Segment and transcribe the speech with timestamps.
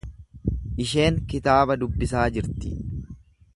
[0.85, 2.75] Isheen kitaaba dubbisaa jirti.